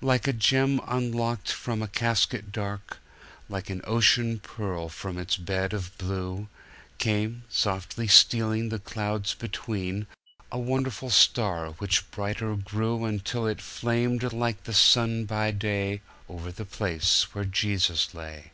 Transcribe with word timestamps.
"Like 0.00 0.28
a 0.28 0.32
gem 0.32 0.80
unlocked 0.86 1.50
from 1.50 1.82
a 1.82 1.88
casket 1.88 2.52
dark, 2.52 2.98
like 3.48 3.68
an 3.68 3.80
ocean 3.82 4.38
pearl 4.38 4.88
from 4.88 5.18
its 5.18 5.36
bed 5.36 5.72
of 5.72 5.98
blue, 5.98 6.46
Came, 6.98 7.42
softly 7.48 8.06
stealing 8.06 8.68
the 8.68 8.78
clouds 8.78 9.34
between, 9.34 10.06
a 10.52 10.58
wonderful 10.60 11.10
star 11.10 11.70
which 11.80 12.08
brighter 12.12 12.54
grew 12.54 13.04
Until 13.04 13.48
it 13.48 13.60
flamed 13.60 14.32
like 14.32 14.62
the 14.62 14.72
sun 14.72 15.24
by 15.24 15.50
day 15.50 16.00
Over 16.28 16.52
the 16.52 16.64
place 16.64 17.34
where 17.34 17.44
Jesus 17.44 18.14
lay. 18.14 18.52